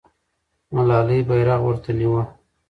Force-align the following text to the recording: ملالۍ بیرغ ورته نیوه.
ملالۍ 0.73 1.19
بیرغ 1.27 1.61
ورته 1.65 1.91
نیوه. 1.97 2.21